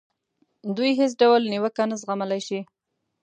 [0.75, 2.59] دوی هېڅ ډول نیوکه نه زغملای شي.